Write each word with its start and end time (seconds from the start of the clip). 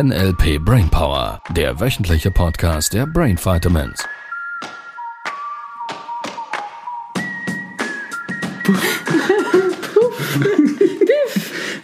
NLP 0.00 0.64
Brainpower, 0.64 1.42
der 1.56 1.80
wöchentliche 1.80 2.30
Podcast 2.30 2.94
der 2.94 3.04
Brain 3.04 3.36
Vitamins. 3.36 4.04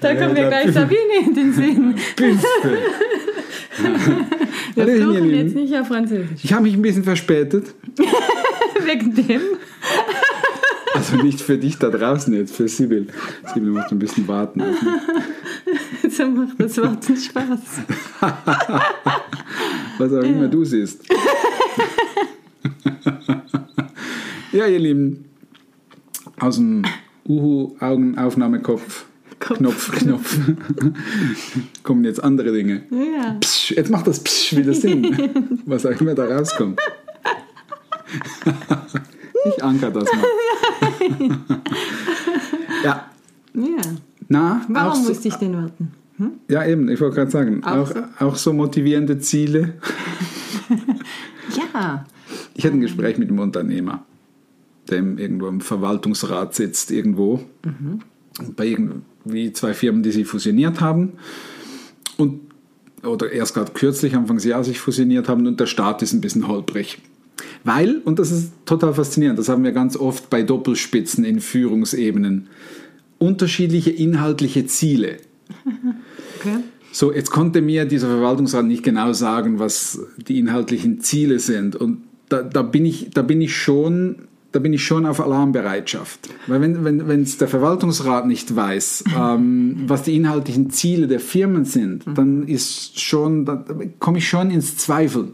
Da 0.01 0.15
kommt 0.15 0.35
mir 0.35 0.47
gleich 0.47 0.73
Sabine 0.73 1.01
in 1.27 1.35
den 1.35 1.53
Sinn. 1.53 1.97
Wir 4.77 4.87
fluchen 4.87 5.25
Lieben. 5.25 5.47
jetzt 5.47 5.57
nicht 5.57 5.75
auf 5.77 5.89
Französisch. 5.89 6.45
Ich 6.45 6.53
habe 6.53 6.63
mich 6.63 6.75
ein 6.75 6.83
bisschen 6.83 7.03
verspätet. 7.03 7.75
Wegen 8.85 9.13
dem. 9.17 9.41
Also 10.95 11.17
nicht 11.17 11.41
für 11.41 11.59
dich 11.59 11.79
da 11.79 11.91
draußen 11.91 12.33
jetzt, 12.33 12.55
für 12.55 12.69
Sibyl. 12.69 13.09
Sibyl 13.53 13.71
muss 13.71 13.91
ein 13.91 13.99
bisschen 13.99 14.29
warten. 14.29 14.63
So 16.11 16.27
macht 16.27 16.61
das 16.61 16.77
Wort 16.79 17.09
einen 17.09 17.17
Spaß. 17.17 17.61
Was 19.99 20.13
auch 20.13 20.23
immer 20.23 20.49
du 20.49 20.65
siehst. 20.65 21.05
ja, 24.53 24.67
ihr 24.67 24.79
Lieben. 24.79 25.25
Aus 26.41 26.57
dem 26.57 26.83
Uhu-Augenaufnahmekopf. 27.27 29.07
Kopf. 29.39 29.59
Knopf, 29.59 29.93
Knopf. 29.93 30.39
Kommen 31.83 32.05
jetzt 32.05 32.23
andere 32.23 32.53
Dinge. 32.53 32.85
Ja. 32.91 33.37
Psch, 33.41 33.73
jetzt 33.73 33.91
macht 33.91 34.07
das 34.07 34.21
Psch 34.21 34.57
wieder 34.57 34.73
Sinn. 34.73 35.61
Was 35.67 35.85
auch 35.85 36.01
immer 36.01 36.15
da 36.15 36.25
rauskommt. 36.25 36.81
Ich 39.47 39.63
anker 39.63 39.91
das 39.91 40.05
mal. 40.05 40.25
ja. 42.83 43.11
ja. 43.55 43.83
Na, 44.29 44.65
Warum 44.69 45.03
so, 45.03 45.09
musste 45.09 45.29
ich 45.29 45.35
den 45.35 45.55
warten? 45.55 45.93
Ja, 46.49 46.65
eben, 46.65 46.89
ich 46.89 47.01
wollte 47.01 47.17
gerade 47.17 47.31
sagen, 47.31 47.65
Auch 47.65 47.91
auch, 47.91 48.21
auch 48.21 48.37
so 48.37 48.53
motivierende 48.53 49.19
Ziele. 49.19 49.75
Ja. 51.75 52.07
Ich 52.55 52.65
hatte 52.65 52.77
ein 52.77 52.81
Gespräch 52.81 53.19
mit 53.19 53.29
einem 53.29 53.39
Unternehmer, 53.39 54.05
der 54.89 54.99
irgendwo 54.99 55.49
im 55.49 55.61
Verwaltungsrat 55.61 56.55
sitzt, 56.55 56.91
irgendwo. 56.91 57.41
Bei 58.57 58.67
irgendwie 58.67 59.53
zwei 59.53 59.75
Firmen, 59.75 60.03
die 60.03 60.13
sie 60.13 60.25
fusioniert 60.25 60.81
haben. 60.81 61.15
Und, 62.17 62.41
oder 63.03 63.31
erst 63.31 63.55
gerade 63.55 63.73
kürzlich, 63.73 64.15
Anfang 64.15 64.37
des 64.37 64.47
Jahres, 64.47 64.67
sich 64.69 64.81
fusioniert 64.81 65.29
haben. 65.29 65.47
Und 65.47 65.61
der 65.61 65.67
Start 65.67 66.03
ist 66.03 66.13
ein 66.13 66.21
bisschen 66.21 66.49
holprig. 66.49 66.99
Weil, 67.65 67.99
und 68.05 68.19
das 68.19 68.31
ist 68.31 68.53
total 68.67 68.95
faszinierend, 68.95 69.39
das 69.39 69.49
haben 69.49 69.65
wir 69.65 69.73
ganz 69.73 69.97
oft 69.97 70.31
bei 70.31 70.43
Doppelspitzen 70.43 71.25
in 71.25 71.41
Führungsebenen, 71.41 72.49
unterschiedliche 73.25 73.91
inhaltliche 73.91 74.67
Ziele. 74.67 75.17
Okay. 76.39 76.59
So, 76.93 77.13
jetzt 77.13 77.31
konnte 77.31 77.61
mir 77.61 77.87
dieser 77.87 78.09
Verwaltungsrat 78.09 78.65
nicht 78.65 78.85
genau 78.85 79.13
sagen, 79.13 79.59
was 79.59 80.01
die 80.17 80.39
inhaltlichen 80.39 81.01
Ziele 81.01 81.41
sind. 81.41 81.75
Und 81.75 82.03
da, 82.29 82.43
da, 82.43 82.63
bin, 82.63 82.87
ich, 82.87 83.11
da, 83.11 83.23
bin, 83.23 83.41
ich 83.41 83.57
schon, 83.57 84.29
da 84.53 84.61
bin 84.61 84.73
ich 84.73 84.85
schon 84.85 85.05
auf 85.05 85.21
Alarmbereitschaft. 85.21 86.29
Weil 86.47 86.61
wenn 86.61 86.85
wenn 86.85 87.09
wenn, 87.09 87.23
es 87.23 87.37
der 87.37 87.49
Verwaltungsrat 87.49 88.27
nicht 88.27 88.55
weiß, 88.55 89.05
ähm, 89.19 89.85
was 89.89 90.05
die 90.05 90.15
inhaltlichen 90.15 90.71
Ziele 90.71 91.09
der 91.09 91.21
Firmen 91.21 91.65
sind, 91.65 92.05
dann 92.15 92.47
ist 92.47 93.01
schon, 93.01 93.45
komme 93.99 94.19
ich 94.19 94.29
schon 94.29 94.51
ins 94.51 94.77
Zweifeln. 94.77 95.33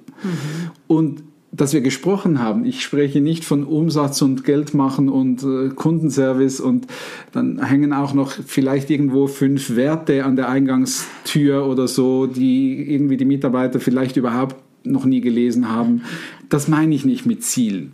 Und 0.86 1.22
dass 1.52 1.72
wir 1.72 1.80
gesprochen 1.80 2.38
haben, 2.40 2.64
ich 2.64 2.82
spreche 2.82 3.20
nicht 3.20 3.44
von 3.44 3.64
Umsatz 3.64 4.22
und 4.22 4.44
Geld 4.44 4.72
machen 4.72 5.08
und 5.08 5.42
äh, 5.42 5.70
Kundenservice 5.70 6.60
und 6.60 6.86
dann 7.32 7.64
hängen 7.64 7.92
auch 7.92 8.14
noch 8.14 8.30
vielleicht 8.30 8.88
irgendwo 8.90 9.26
fünf 9.26 9.74
Werte 9.74 10.24
an 10.24 10.36
der 10.36 10.48
Eingangstür 10.48 11.66
oder 11.66 11.88
so, 11.88 12.26
die 12.26 12.92
irgendwie 12.92 13.16
die 13.16 13.24
Mitarbeiter 13.24 13.80
vielleicht 13.80 14.16
überhaupt 14.16 14.56
noch 14.84 15.04
nie 15.04 15.20
gelesen 15.20 15.68
haben. 15.68 16.02
Das 16.48 16.68
meine 16.68 16.94
ich 16.94 17.04
nicht 17.04 17.26
mit 17.26 17.42
Zielen. 17.42 17.92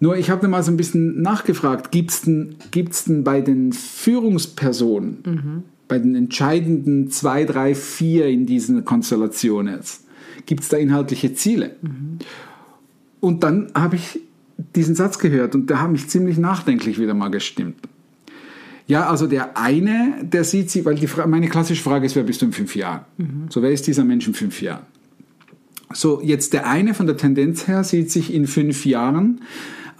Nur 0.00 0.16
ich 0.16 0.30
habe 0.30 0.48
mal 0.48 0.62
so 0.62 0.70
ein 0.70 0.76
bisschen 0.78 1.20
nachgefragt, 1.20 1.92
gibt 1.92 2.10
es 2.10 2.22
denn, 2.22 2.56
gibt's 2.70 3.04
denn 3.04 3.22
bei 3.22 3.42
den 3.42 3.72
Führungspersonen, 3.72 5.64
bei 5.88 5.98
den 5.98 6.14
entscheidenden 6.14 7.10
zwei, 7.10 7.44
drei, 7.44 7.74
vier 7.74 8.28
in 8.28 8.46
diesen 8.46 8.84
Konstellationen 8.84 9.74
jetzt, 9.74 10.06
gibt 10.46 10.62
es 10.62 10.68
da 10.68 10.76
inhaltliche 10.76 11.34
Ziele? 11.34 11.76
Und 13.20 13.42
dann 13.42 13.70
habe 13.74 13.96
ich 13.96 14.20
diesen 14.74 14.94
Satz 14.94 15.18
gehört 15.18 15.54
und 15.54 15.70
der 15.70 15.80
hat 15.80 15.90
mich 15.90 16.08
ziemlich 16.08 16.38
nachdenklich 16.38 16.98
wieder 16.98 17.14
mal 17.14 17.30
gestimmt. 17.30 17.76
Ja, 18.86 19.08
also 19.08 19.26
der 19.26 19.56
eine, 19.56 20.14
der 20.22 20.42
sieht 20.42 20.70
sie, 20.70 20.84
weil 20.84 20.96
die 20.96 21.06
Fra 21.06 21.26
meine 21.26 21.48
klassische 21.48 21.82
Frage 21.82 22.06
ist, 22.06 22.16
wer 22.16 22.24
bist 22.24 22.42
du 22.42 22.46
in 22.46 22.52
fünf 22.52 22.74
Jahren? 22.74 23.04
So, 23.48 23.62
wer 23.62 23.70
ist 23.70 23.86
dieser 23.86 24.04
Mensch 24.04 24.26
in 24.26 24.34
fünf 24.34 24.60
Jahren? 24.60 24.84
So, 25.92 26.20
jetzt 26.22 26.52
der 26.52 26.66
eine 26.66 26.94
von 26.94 27.06
der 27.06 27.16
Tendenz 27.16 27.68
her 27.68 27.84
sieht 27.84 28.10
sich 28.10 28.32
in 28.32 28.46
fünf 28.46 28.86
Jahren 28.86 29.42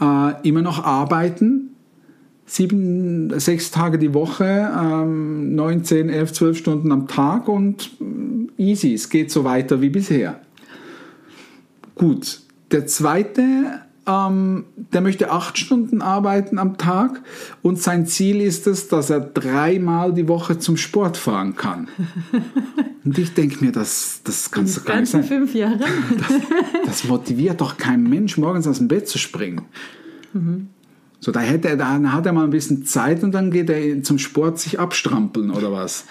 äh, 0.00 0.48
immer 0.48 0.62
noch 0.62 0.84
arbeiten, 0.84 1.59
sieben, 2.50 3.38
sechs 3.38 3.71
Tage 3.71 3.97
die 3.99 4.12
Woche, 4.12 4.72
ähm, 4.77 5.55
neun, 5.55 5.84
zehn, 5.84 6.09
elf, 6.09 6.33
zwölf 6.33 6.59
Stunden 6.59 6.91
am 6.91 7.06
Tag 7.06 7.47
und 7.47 7.91
mm, 8.00 8.49
easy, 8.59 8.93
es 8.93 9.09
geht 9.09 9.31
so 9.31 9.44
weiter 9.44 9.81
wie 9.81 9.88
bisher. 9.88 10.41
Gut, 11.94 12.41
der 12.72 12.87
zweite, 12.87 13.83
ähm, 14.05 14.65
der 14.93 15.00
möchte 15.00 15.31
acht 15.31 15.59
Stunden 15.59 16.03
arbeiten 16.03 16.59
am 16.59 16.77
Tag 16.77 17.22
und 17.62 17.78
sein 17.78 18.06
Ziel 18.06 18.41
ist 18.41 18.67
es, 18.67 18.88
dass 18.88 19.11
er 19.11 19.21
dreimal 19.21 20.12
die 20.12 20.27
Woche 20.27 20.59
zum 20.59 20.77
Sport 20.77 21.17
fahren 21.17 21.55
kann. 21.55 21.88
Und 23.03 23.17
ich 23.17 23.32
denke 23.32 23.65
mir, 23.65 23.72
das, 23.72 24.21
das 24.25 24.50
kannst 24.50 24.77
du 24.77 24.82
gar 24.82 25.00
nicht 25.00 25.11
sein. 25.11 25.25
fünf 25.25 25.55
Jahre. 25.55 25.81
Das 26.84 27.05
motiviert 27.05 27.59
doch 27.62 27.78
keinen 27.78 28.11
Mensch, 28.11 28.37
morgens 28.37 28.67
aus 28.67 28.77
dem 28.77 28.88
Bett 28.88 29.09
zu 29.09 29.17
springen. 29.17 29.62
So, 31.20 31.32
da, 31.32 31.41
hätte 31.41 31.69
er, 31.69 31.76
da 31.76 32.00
hat 32.12 32.26
er 32.26 32.32
mal 32.32 32.44
ein 32.44 32.50
bisschen 32.50 32.84
Zeit 32.86 33.22
und 33.22 33.32
dann 33.32 33.50
geht 33.50 33.69
er 33.69 34.03
zum 34.03 34.19
Sport 34.19 34.58
sich 34.58 34.81
abstrampeln 34.81 35.50
oder 35.50 35.70
was. 35.70 36.06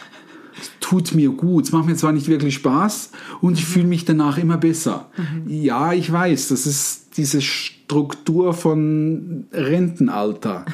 Tut 0.79 1.15
mir 1.15 1.29
gut, 1.31 1.65
es 1.65 1.71
macht 1.71 1.87
mir 1.87 1.95
zwar 1.95 2.11
nicht 2.11 2.27
wirklich 2.27 2.55
Spaß 2.55 3.11
und 3.41 3.53
ich 3.53 3.65
fühle 3.65 3.87
mich 3.87 4.05
danach 4.05 4.37
immer 4.37 4.57
besser. 4.57 5.09
Ja, 5.47 5.93
ich 5.93 6.11
weiß, 6.11 6.49
das 6.49 6.67
ist 6.67 7.17
diese 7.17 7.41
Struktur 7.41 8.53
von 8.53 9.47
Rentenalter. 9.51 10.65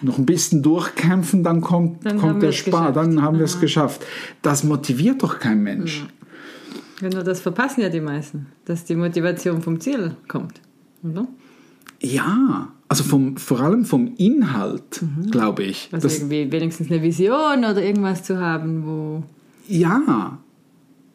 Noch 0.00 0.18
ein 0.18 0.26
bisschen 0.26 0.62
durchkämpfen, 0.62 1.42
dann 1.42 1.60
kommt, 1.60 2.06
Dann 2.06 2.18
kommt 2.18 2.42
der 2.42 2.52
Spar, 2.52 2.92
geschafft. 2.92 2.96
dann 2.96 3.22
haben 3.22 3.38
wir 3.38 3.44
es 3.44 3.60
geschafft. 3.60 4.06
Das 4.42 4.62
motiviert 4.62 5.22
doch 5.22 5.40
kein 5.40 5.62
Mensch. 5.62 6.06
Genau, 7.00 7.22
das 7.22 7.40
verpassen 7.40 7.80
ja 7.80 7.88
die 7.88 8.00
meisten, 8.00 8.46
dass 8.64 8.84
die 8.84 8.94
Motivation 8.96 9.60
vom 9.62 9.80
Ziel 9.80 10.16
kommt. 10.28 10.60
Oder? 11.02 11.26
Ja, 12.00 12.68
also 12.88 13.04
vom, 13.04 13.36
vor 13.36 13.60
allem 13.60 13.84
vom 13.84 14.14
Inhalt, 14.16 15.02
glaube 15.30 15.64
ich. 15.64 15.90
Also 15.92 16.08
irgendwie 16.08 16.50
wenigstens 16.50 16.90
eine 16.90 17.02
Vision 17.02 17.58
oder 17.58 17.82
irgendwas 17.82 18.22
zu 18.22 18.38
haben, 18.38 18.86
wo. 18.86 19.22
ja. 19.68 20.38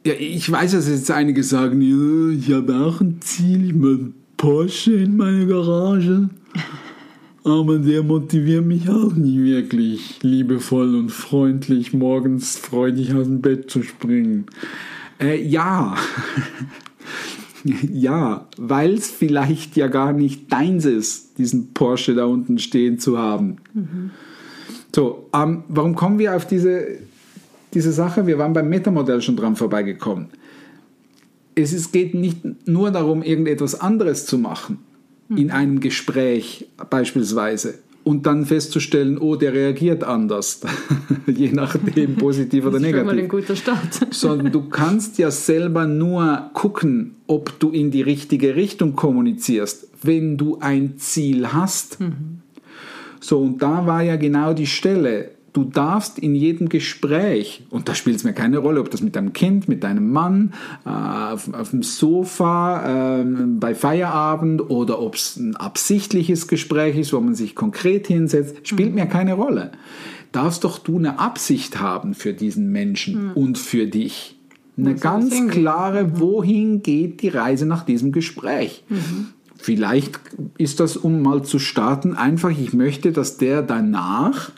ja, 0.06 0.14
ich 0.14 0.52
weiß, 0.52 0.74
dass 0.74 0.88
jetzt 0.88 1.10
einige 1.10 1.44
sagen, 1.44 1.82
ja, 1.82 2.38
ich 2.38 2.52
habe 2.54 2.76
auch 2.76 3.02
ein 3.02 3.18
Ziel, 3.22 3.68
ich 3.68 3.74
möchte 3.74 4.04
einen 4.04 4.14
Porsche 4.38 4.94
in 4.94 5.18
meiner 5.18 5.46
Garage. 5.46 6.30
Aber 7.46 7.78
der 7.78 8.04
motiviert 8.04 8.66
mich 8.66 8.88
auch 8.90 9.14
nicht 9.14 9.40
wirklich 9.40 10.22
liebevoll 10.22 10.96
und 10.96 11.10
freundlich, 11.10 11.92
morgens 11.92 12.56
freudig 12.56 13.14
aus 13.16 13.26
dem 13.26 13.42
Bett 13.42 13.70
zu 13.70 13.84
springen. 13.84 14.46
Äh, 15.20 15.42
ja. 15.46 15.96
ja, 17.92 18.48
weil 18.58 18.94
es 18.94 19.10
vielleicht 19.10 19.76
ja 19.76 19.88
gar 19.88 20.14
nicht 20.14 20.52
deins 20.52 20.86
ist, 20.86 21.38
diesen 21.38 21.74
Porsche 21.74 22.16
da 22.16 22.26
unten 22.26 22.60
stehen 22.60 23.00
zu 23.00 23.18
haben. 23.18 23.58
So, 24.96 25.30
ähm, 25.34 25.64
warum 25.70 25.96
kommen 25.96 26.20
wir 26.20 26.36
auf 26.36 26.46
diese, 26.46 27.00
diese 27.74 27.92
Sache? 27.92 28.28
Wir 28.28 28.38
waren 28.38 28.54
beim 28.54 28.70
Metamodell 28.70 29.22
schon 29.22 29.38
dran 29.38 29.56
vorbeigekommen. 29.56 30.28
Es 31.56 31.72
ist, 31.72 31.92
geht 31.92 32.14
nicht 32.14 32.68
nur 32.68 32.92
darum, 32.92 33.24
irgendetwas 33.24 33.80
anderes 33.80 34.26
zu 34.26 34.38
machen, 34.38 34.80
in 35.30 35.52
einem 35.52 35.80
Gespräch 35.80 36.68
beispielsweise, 36.90 37.76
und 38.04 38.26
dann 38.26 38.46
festzustellen, 38.46 39.18
oh, 39.18 39.36
der 39.36 39.54
reagiert 39.54 40.04
anders, 40.04 40.62
je 41.28 41.52
nachdem, 41.52 42.16
positiv 42.18 42.66
oder 42.66 42.80
Das 42.80 42.84
ist 42.84 42.90
schon 42.90 43.06
mal 43.06 43.12
ein 43.12 43.16
negativ 43.16 43.30
guter 43.30 43.56
Start. 43.56 44.08
sondern 44.14 44.52
du 44.52 44.70
kannst 44.70 45.18
ja 45.18 45.32
selber 45.32 45.88
nur 45.88 46.50
gucken, 46.54 47.16
ob 47.28 47.60
du 47.60 47.70
in 47.70 47.92
die 47.92 48.02
richtige 48.02 48.56
Richtung 48.56 48.96
kommunizierst, 48.96 49.88
wenn 50.02 50.38
du 50.38 50.58
ein 50.60 50.98
Ziel 50.98 51.54
hast. 51.54 51.98
So, 53.20 53.40
und 53.40 53.62
da 53.62 53.86
war 53.86 54.04
ja 54.04 54.18
genau 54.18 54.54
die 54.54 54.68
Stelle. 54.68 55.32
Du 55.54 55.64
darfst 55.64 56.18
in 56.18 56.34
jedem 56.34 56.68
Gespräch, 56.68 57.64
und 57.70 57.88
da 57.88 57.94
spielt 57.94 58.16
es 58.16 58.24
mir 58.24 58.34
keine 58.34 58.58
Rolle, 58.58 58.82
ob 58.82 58.90
das 58.90 59.02
mit 59.02 59.16
deinem 59.16 59.34
Kind, 59.34 59.68
mit 59.68 59.84
deinem 59.84 60.12
Mann, 60.12 60.54
äh, 60.84 60.90
auf, 60.90 61.54
auf 61.54 61.70
dem 61.70 61.84
Sofa, 61.84 63.20
ähm, 63.20 63.60
bei 63.60 63.76
Feierabend 63.76 64.70
oder 64.72 65.00
ob 65.00 65.14
es 65.14 65.38
ein 65.38 65.56
absichtliches 65.56 66.48
Gespräch 66.48 66.98
ist, 66.98 67.14
wo 67.14 67.20
man 67.20 67.36
sich 67.36 67.56
konkret 67.56 68.08
hinsetzt, 68.08 68.68
spielt 68.68 68.96
mir 68.96 69.06
keine 69.06 69.36
Rolle. 69.36 69.72
Darfst 70.32 70.64
doch 70.64 70.80
du 70.80 70.98
eine 70.98 71.20
Absicht 71.20 71.80
haben 71.80 72.16
für 72.16 72.34
diesen 72.34 72.72
Menschen 72.72 73.32
und 73.34 73.60
für 73.60 73.86
dich. 73.86 74.36
Eine 74.76 74.96
ganz 74.96 75.48
klare, 75.50 76.20
wohin 76.20 76.82
geht 76.82 77.22
die 77.22 77.30
Reise 77.30 77.68
nach 77.68 77.86
diesem 77.86 78.12
Gespräch. 78.12 78.84
Vielleicht 79.64 80.20
ist 80.58 80.82
das, 80.82 80.98
um 80.98 81.22
mal 81.22 81.44
zu 81.44 81.58
starten, 81.58 82.16
einfach, 82.16 82.50
ich 82.50 82.74
möchte, 82.74 83.14
dass 83.14 83.38
der 83.38 83.62
danach 83.62 84.52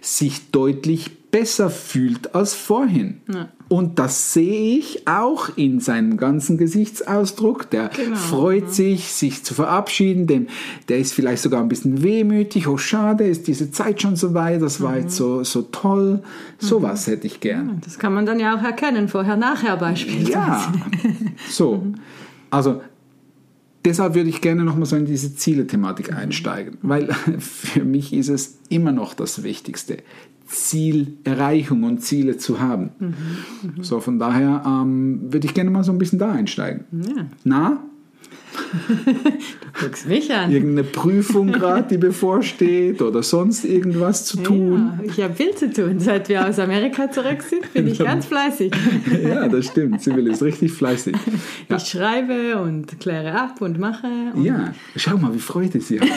sich 0.00 0.52
deutlich 0.52 1.10
besser 1.32 1.68
fühlt 1.68 2.36
als 2.36 2.54
vorhin. 2.54 3.22
Und 3.66 3.98
das 3.98 4.32
sehe 4.34 4.78
ich 4.78 5.08
auch 5.08 5.48
in 5.56 5.80
seinem 5.80 6.16
ganzen 6.16 6.58
Gesichtsausdruck. 6.58 7.70
Der 7.70 7.88
Genau. 7.88 8.14
freut 8.14 8.70
sich, 8.72 9.12
sich 9.12 9.42
zu 9.42 9.54
verabschieden. 9.54 10.28
Dem, 10.28 10.46
der 10.88 10.98
ist 10.98 11.12
vielleicht 11.12 11.42
sogar 11.42 11.60
ein 11.60 11.68
bisschen 11.68 12.04
wehmütig. 12.04 12.68
Oh, 12.68 12.76
schade, 12.76 13.24
ist 13.24 13.48
diese 13.48 13.72
Zeit 13.72 14.00
schon 14.00 14.14
so 14.14 14.32
weit. 14.32 14.62
Das 14.62 14.80
war 14.80 14.96
jetzt 14.96 15.16
so, 15.16 15.42
so 15.42 15.62
toll. 15.62 16.22
Sowas 16.58 17.08
hätte 17.08 17.26
ich 17.26 17.40
gern. 17.40 17.80
Das 17.84 17.98
kann 17.98 18.14
man 18.14 18.26
dann 18.26 18.38
ja 18.38 18.56
auch 18.56 18.62
erkennen, 18.62 19.08
vorher-nachher 19.08 19.76
beispielsweise. 19.76 20.30
Ja, 20.32 20.72
so. 21.50 21.82
Also 22.50 22.82
deshalb 23.84 24.14
würde 24.14 24.30
ich 24.30 24.40
gerne 24.40 24.64
nochmal 24.64 24.86
so 24.86 24.96
in 24.96 25.06
diese 25.06 25.34
Ziele-Thematik 25.34 26.12
einsteigen, 26.12 26.78
weil 26.82 27.12
für 27.38 27.84
mich 27.84 28.12
ist 28.12 28.28
es 28.28 28.58
immer 28.68 28.92
noch 28.92 29.14
das 29.14 29.42
Wichtigste, 29.42 29.98
Zielerreichung 30.46 31.84
und 31.84 32.02
Ziele 32.02 32.36
zu 32.36 32.60
haben. 32.60 32.90
So, 33.80 34.00
von 34.00 34.18
daher 34.18 34.62
ähm, 34.66 35.32
würde 35.32 35.46
ich 35.46 35.54
gerne 35.54 35.70
mal 35.70 35.82
so 35.82 35.92
ein 35.92 35.98
bisschen 35.98 36.18
da 36.18 36.32
einsteigen. 36.32 36.84
Ja. 36.92 37.26
Na, 37.44 37.82
Du 39.82 39.86
guckst 39.88 40.06
mich 40.08 40.32
an. 40.32 40.50
irgendeine 40.52 40.84
Prüfung 40.86 41.46
gerade, 41.52 41.88
die 41.88 41.98
bevorsteht 41.98 43.02
oder 43.02 43.22
sonst 43.22 43.64
irgendwas 43.64 44.24
zu 44.26 44.36
tun? 44.38 44.92
Ja, 44.98 45.04
ich 45.12 45.20
habe 45.22 45.34
viel 45.34 45.54
zu 45.54 45.70
tun. 45.72 45.98
Seit 45.98 46.28
wir 46.28 46.46
aus 46.48 46.58
Amerika 46.58 47.10
zurück 47.10 47.42
sind, 47.42 47.72
bin 47.72 47.88
ich 47.88 47.98
ganz 47.98 48.26
fleißig. 48.26 48.72
Ja, 49.22 49.48
das 49.48 49.66
stimmt. 49.66 50.00
Sibyl 50.02 50.26
ist 50.28 50.42
richtig 50.42 50.72
fleißig. 50.72 51.14
Ja. 51.68 51.76
Ich 51.76 51.84
schreibe 51.84 52.58
und 52.62 52.98
kläre 53.00 53.34
ab 53.38 53.60
und 53.60 53.78
mache. 53.78 54.06
Und 54.34 54.44
Ja, 54.44 54.72
schau 54.96 55.16
mal, 55.16 55.34
wie 55.34 55.38
Freude 55.38 55.80
sie 55.80 56.00
hat. 56.00 56.08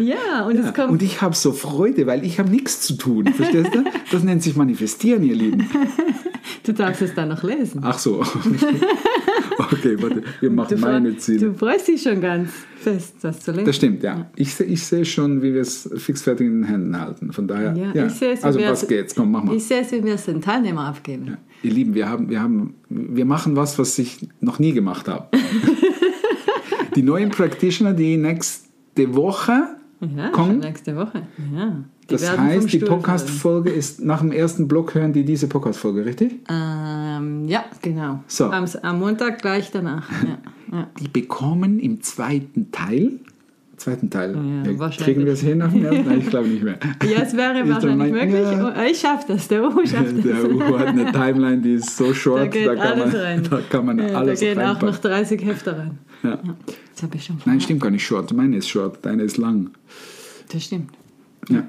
Ja, 0.00 0.46
und 0.46 0.56
Ja, 0.56 0.68
es 0.68 0.74
kommt. 0.74 0.90
und 0.92 1.02
ich 1.02 1.20
habe 1.20 1.34
so 1.36 1.52
Freude, 1.52 2.06
weil 2.06 2.24
ich 2.24 2.38
habe 2.38 2.48
nichts 2.48 2.80
zu 2.80 2.94
tun. 2.94 3.26
Verstehst 3.34 3.74
du? 3.74 3.84
Das 4.10 4.22
nennt 4.22 4.42
sich 4.42 4.56
manifestieren, 4.56 5.22
ihr 5.22 5.34
Lieben. 5.34 5.68
du 6.64 6.72
darfst 6.72 7.02
es 7.02 7.14
dann 7.14 7.28
noch 7.28 7.42
lesen. 7.42 7.80
Ach 7.84 7.98
so. 7.98 8.22
Okay, 9.58 9.96
warte, 10.00 10.22
wir 10.40 10.50
machen 10.50 10.76
du, 10.76 10.80
meine 10.80 11.16
Ziele. 11.18 11.48
du 11.48 11.54
freust 11.54 11.88
dich 11.88 12.00
schon 12.02 12.09
ganz 12.16 12.50
fest, 12.78 13.16
das 13.22 13.40
zu 13.40 13.50
lesen. 13.52 13.66
Das 13.66 13.76
stimmt, 13.76 14.02
ja. 14.02 14.30
Ich, 14.36 14.54
seh- 14.54 14.64
ich 14.64 14.84
sehe 14.84 15.04
schon, 15.04 15.42
wie 15.42 15.52
wir 15.54 15.60
es 15.60 15.88
fixfertig 15.96 16.46
in 16.46 16.62
den 16.62 16.64
Händen 16.64 16.98
halten. 17.00 17.32
Von 17.32 17.46
daher, 17.46 17.74
Ja, 17.76 17.92
ja. 17.92 18.06
ich 18.06 18.12
sehe 18.14 18.32
es, 18.32 18.42
also 18.42 18.58
wir 18.58 18.70
was 18.70 18.86
geht's? 18.88 19.14
Komm, 19.14 19.30
mach 19.30 19.44
mal. 19.44 19.54
Ich 19.54 19.64
sehe 19.64 19.80
es, 19.82 19.92
wie 19.92 20.02
wir 20.02 20.14
es 20.14 20.24
den 20.24 20.40
Teilnehmer 20.40 20.86
abgeben. 20.86 21.36
Ihr 21.62 21.70
Lieben, 21.72 21.94
wir, 21.94 22.08
haben, 22.08 22.28
wir, 22.30 22.40
haben, 22.40 22.74
wir 22.88 23.24
machen 23.26 23.54
was, 23.56 23.78
was 23.78 23.98
ich 23.98 24.28
noch 24.40 24.58
nie 24.58 24.72
gemacht 24.72 25.06
habe. 25.08 25.28
die 26.96 27.02
neuen 27.02 27.30
Practitioner, 27.30 27.92
die 27.92 28.16
nächste 28.16 29.14
Woche 29.14 29.52
Ja, 30.00 30.08
schon 30.24 30.32
kommen, 30.32 30.58
nächste 30.58 30.96
Woche. 30.96 31.22
Ja. 31.54 31.84
Die 32.08 32.14
das 32.14 32.36
heißt, 32.38 32.72
die. 32.72 32.78
Podcast-Folge 32.80 33.70
ist 33.70 34.02
nach 34.02 34.20
dem 34.20 34.32
ersten 34.32 34.66
Block 34.66 34.94
hören 34.94 35.12
die 35.12 35.24
diese 35.24 35.46
Podcast-Folge, 35.46 36.04
richtig? 36.04 36.40
Ähm, 36.50 37.46
ja, 37.46 37.64
genau. 37.82 38.24
So. 38.26 38.46
Am, 38.50 38.64
am 38.82 38.98
Montag 38.98 39.40
gleich 39.40 39.70
danach. 39.70 40.10
Ja, 40.10 40.38
ja. 40.72 40.88
Die 41.00 41.08
bekommen 41.08 41.78
im 41.80 42.00
zweiten 42.02 42.70
Teil, 42.72 43.12
zweiten 43.76 44.10
Teil, 44.10 44.34
Ja, 44.34 44.70
äh, 44.70 44.78
wahrscheinlich. 44.78 45.04
kriegen 45.16 45.24
wir 45.26 45.32
es 45.32 45.40
hin? 45.40 45.58
Nein, 45.58 46.18
ich 46.20 46.26
glaube 46.30 46.48
nicht 46.48 46.62
mehr. 46.62 46.78
ja, 47.02 47.22
es 47.22 47.34
wäre 47.36 47.66
wahrscheinlich 47.68 47.96
mein- 48.12 48.12
möglich. 48.12 48.42
Ja. 48.42 48.74
Oh, 48.76 48.82
Ich 48.90 48.98
schaffe 49.00 49.24
das, 49.32 49.48
der 49.48 49.64
Uhu 49.64 49.86
schafft 49.86 50.16
das. 50.18 50.22
Der 50.24 50.50
Uhu 50.50 50.78
hat 50.78 50.88
eine 50.88 51.10
Timeline, 51.12 51.62
die 51.62 51.74
ist 51.74 51.96
so 51.96 52.12
short, 52.12 52.54
Da 52.54 52.74
da 52.74 52.76
kann, 52.76 52.98
man, 52.98 53.10
rein. 53.10 53.42
da 53.48 53.60
kann 53.70 53.86
man 53.86 53.98
ja, 53.98 54.06
alles 54.18 54.40
Da 54.40 54.46
gehen 54.46 54.58
auch 54.58 54.62
reinpacken. 54.64 54.88
noch 54.88 54.98
30 54.98 55.44
Hefte 55.44 55.76
rein. 55.78 55.98
Ja. 56.22 56.30
Ja. 56.30 56.38
Das 56.92 57.02
habe 57.04 57.16
ich 57.16 57.24
schon 57.24 57.36
Nein, 57.46 57.60
stimmt 57.60 57.80
gar 57.80 57.90
nicht 57.90 58.04
short. 58.06 58.32
Meine 58.34 58.56
ist 58.56 58.68
short, 58.68 58.98
deine 59.06 59.22
ist 59.22 59.38
lang. 59.38 59.70
Das 60.52 60.62
stimmt. 60.64 60.90
Ja. 61.48 61.62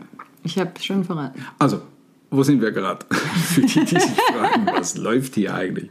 Ich 0.44 0.58
habe 0.60 0.72
schon 0.82 1.04
verraten. 1.06 1.40
Also, 1.60 1.82
wo 2.30 2.44
sind 2.44 2.62
wir 2.62 2.72
gerade? 2.72 3.06
Für 3.10 3.62
die, 3.62 3.68
die 3.68 3.86
sich 3.86 4.02
fragen, 4.02 4.66
was 4.76 4.98
läuft 4.98 5.36
hier 5.36 5.54
eigentlich? 5.56 5.90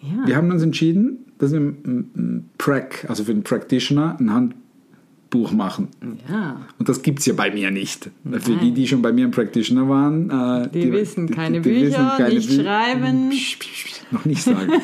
Ja. 0.00 0.26
Wir 0.26 0.36
haben 0.36 0.50
uns 0.50 0.62
entschieden, 0.62 1.18
dass 1.44 1.52
wir 1.52 1.60
ein 1.60 2.10
ein 2.16 2.50
Prac, 2.58 3.06
also 3.08 3.24
für 3.24 3.34
den 3.34 3.42
Practitioner, 3.44 4.16
ein 4.18 4.32
Handbuch 4.32 5.52
machen. 5.52 5.88
ja. 6.28 6.60
Und 6.78 6.88
das 6.88 7.02
gibt 7.02 7.20
es 7.20 7.26
ja 7.26 7.34
bei 7.34 7.50
mir 7.52 7.70
nicht. 7.70 8.10
Für 8.30 8.56
die, 8.56 8.72
die 8.72 8.86
schon 8.86 9.02
bei 9.02 9.12
mir 9.12 9.26
im 9.26 9.30
Practitioner 9.30 9.88
waren, 9.88 10.30
äh, 10.30 10.68
Die, 10.70 10.92
wissen 10.92 11.28
keine 11.30 11.60
die 11.60 11.68
Bücher, 11.68 11.86
wissen 11.86 12.08
keine 12.16 12.34
nicht 12.34 12.50
Bü- 12.50 12.62
schreiben. 12.62 13.28
Psch, 13.30 13.58
psch, 13.58 13.84
psch, 13.84 14.00
noch 14.12 14.24
nicht 14.24 14.42
sagen. 14.42 14.72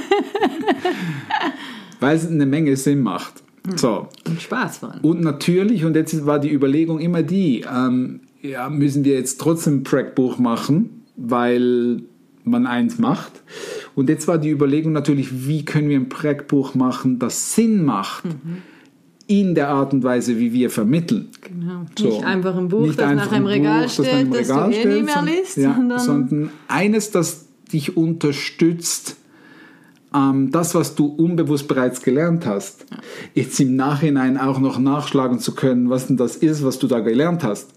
Weil 2.00 2.16
es 2.16 2.26
eine 2.26 2.46
Menge 2.46 2.76
Sinn 2.76 3.00
macht. 3.02 3.42
So. 3.76 4.08
Und 4.26 4.40
Spaß 4.40 4.84
allem. 4.84 5.04
Und 5.04 5.20
natürlich, 5.20 5.84
und 5.84 5.94
jetzt 5.94 6.24
war 6.24 6.38
die 6.38 6.50
Überlegung 6.52 6.98
immer 6.98 7.22
die, 7.22 7.64
ähm, 7.70 8.20
ja, 8.42 8.70
müssen 8.70 9.04
wir 9.04 9.14
jetzt 9.14 9.38
trotzdem 9.40 9.78
ein 9.78 9.82
Prac-Buch 9.82 10.38
machen, 10.38 11.02
weil 11.16 12.02
man 12.44 12.66
eins 12.66 12.98
macht. 12.98 13.32
Und 13.94 14.08
jetzt 14.08 14.28
war 14.28 14.38
die 14.38 14.50
Überlegung 14.50 14.92
natürlich, 14.92 15.46
wie 15.46 15.64
können 15.64 15.88
wir 15.88 15.98
ein 15.98 16.08
Prac-Buch 16.08 16.75
machen, 16.75 17.19
das 17.19 17.54
Sinn 17.54 17.84
macht 17.84 18.25
in 19.26 19.54
der 19.54 19.69
Art 19.69 19.92
und 19.92 20.02
Weise, 20.02 20.38
wie 20.38 20.52
wir 20.52 20.70
vermitteln. 20.70 21.28
Genau. 21.40 21.87
So. 21.96 22.08
Nicht 22.08 22.25
einfach 22.25 22.56
ein 22.56 22.69
Buch, 22.69 22.81
Nicht 22.81 22.98
das 22.98 23.14
nach 23.14 23.31
einem 23.31 23.46
ein 23.46 23.52
Regal 23.52 23.82
Buch, 23.82 23.96
das 23.96 24.06
steht, 24.06 24.06
einem 24.08 24.31
das 24.32 24.40
Regal 24.40 24.70
du 24.70 24.76
eh 24.76 24.84
nie 24.84 24.90
steht, 24.90 25.04
mehr 25.04 25.22
liest, 25.22 25.56
ja, 25.56 25.75
sondern 25.75 25.98
sondern 26.00 26.50
eines, 26.66 27.10
das 27.12 27.46
dich 27.72 27.96
unterstützt, 27.96 29.16
ähm, 30.12 30.50
das, 30.50 30.75
was 30.75 30.96
du 30.96 31.06
unbewusst 31.06 31.69
bereits 31.69 32.02
gelernt 32.02 32.46
hast, 32.46 32.87
jetzt 33.34 33.60
im 33.60 33.76
Nachhinein 33.76 34.37
auch 34.37 34.58
noch 34.58 34.78
nachschlagen 34.78 35.38
zu 35.38 35.54
können, 35.54 35.90
was 35.90 36.08
denn 36.08 36.16
das 36.16 36.37
ist, 36.37 36.64
was 36.64 36.78
du 36.78 36.88
da 36.88 37.00
gelernt 37.00 37.44
hast. 37.44 37.70